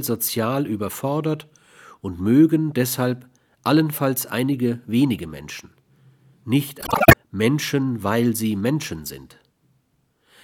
sozial 0.00 0.66
überfordert 0.66 1.48
und 2.00 2.20
mögen 2.20 2.72
deshalb 2.72 3.28
allenfalls 3.62 4.26
einige 4.26 4.80
wenige 4.86 5.26
Menschen, 5.26 5.70
nicht 6.44 6.80
Menschen, 7.30 8.02
weil 8.02 8.36
sie 8.36 8.56
Menschen 8.56 9.04
sind. 9.04 9.38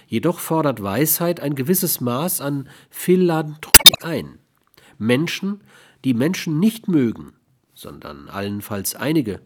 Jedoch 0.07 0.39
fordert 0.39 0.83
Weisheit 0.83 1.39
ein 1.39 1.55
gewisses 1.55 2.01
Maß 2.01 2.41
an 2.41 2.69
Philanthropie 2.89 3.93
ein. 4.01 4.39
Menschen, 4.97 5.63
die 6.03 6.13
Menschen 6.13 6.59
nicht 6.59 6.87
mögen, 6.87 7.33
sondern 7.73 8.29
allenfalls 8.29 8.95
einige, 8.95 9.41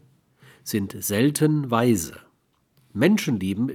sind 0.63 0.95
selten 1.01 1.71
weise. 1.71 2.19
Menschenlieben 2.93 3.71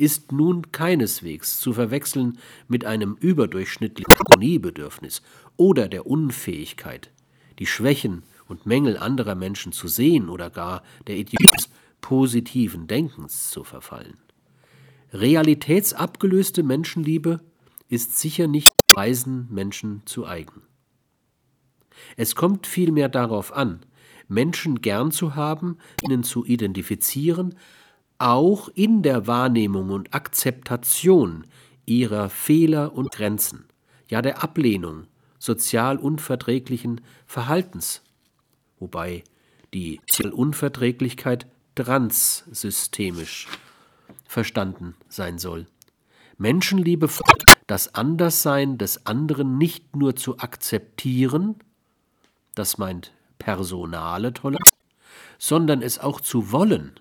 ist 0.00 0.32
nun 0.32 0.72
keineswegs 0.72 1.60
zu 1.60 1.74
verwechseln 1.74 2.38
mit 2.68 2.84
einem 2.84 3.16
überdurchschnittlichen 3.20 4.12
Harmoniebedürfnis 4.18 5.22
oder 5.56 5.88
der 5.88 6.06
Unfähigkeit, 6.06 7.10
die 7.58 7.66
Schwächen 7.66 8.22
und 8.48 8.64
Mängel 8.64 8.96
anderer 8.96 9.34
Menschen 9.34 9.72
zu 9.72 9.88
sehen 9.88 10.28
oder 10.28 10.48
gar 10.48 10.82
der 11.06 11.16
Idiotie 11.16 11.50
positiven 12.00 12.86
Denkens 12.86 13.50
zu 13.50 13.62
verfallen. 13.62 14.16
Realitätsabgelöste 15.12 16.62
Menschenliebe 16.62 17.40
ist 17.88 18.18
sicher 18.18 18.48
nicht 18.48 18.72
weisen 18.94 19.48
Menschen 19.50 20.02
zu 20.06 20.26
eigen. 20.26 20.62
Es 22.16 22.34
kommt 22.34 22.66
vielmehr 22.66 23.08
darauf 23.08 23.52
an, 23.52 23.80
Menschen 24.28 24.80
gern 24.80 25.10
zu 25.10 25.34
haben, 25.34 25.76
ihnen 26.02 26.22
zu 26.22 26.46
identifizieren, 26.46 27.54
auch 28.20 28.68
in 28.74 29.02
der 29.02 29.26
Wahrnehmung 29.26 29.90
und 29.90 30.14
Akzeptation 30.14 31.44
ihrer 31.86 32.28
Fehler 32.28 32.92
und 32.94 33.10
Grenzen, 33.10 33.64
ja 34.08 34.22
der 34.22 34.42
Ablehnung 34.42 35.06
sozial 35.38 35.96
unverträglichen 35.96 37.00
Verhaltens, 37.26 38.02
wobei 38.78 39.24
die 39.72 40.00
Unverträglichkeit 40.32 41.46
transsystemisch 41.74 43.48
verstanden 44.26 44.94
sein 45.08 45.38
soll. 45.38 45.66
Menschenliebe 46.36 47.08
das 47.66 47.94
Anderssein 47.94 48.78
des 48.78 49.06
anderen 49.06 49.58
nicht 49.58 49.96
nur 49.96 50.16
zu 50.16 50.38
akzeptieren, 50.38 51.56
das 52.54 52.78
meint 52.78 53.12
personale 53.38 54.32
Toleranz, 54.32 54.70
sondern 55.38 55.80
es 55.80 55.98
auch 55.98 56.20
zu 56.20 56.52
wollen. 56.52 56.98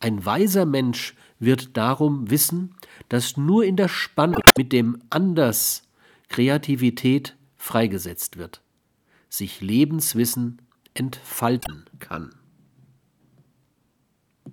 Ein 0.00 0.24
weiser 0.24 0.64
Mensch 0.64 1.14
wird 1.38 1.76
darum 1.76 2.30
wissen, 2.30 2.74
dass 3.08 3.36
nur 3.36 3.64
in 3.64 3.76
der 3.76 3.88
Spannung 3.88 4.42
mit 4.56 4.72
dem 4.72 5.02
Anders 5.10 5.82
Kreativität 6.28 7.36
freigesetzt 7.56 8.36
wird, 8.36 8.60
sich 9.28 9.60
Lebenswissen 9.60 10.62
entfalten 10.94 11.86
kann. 11.98 12.37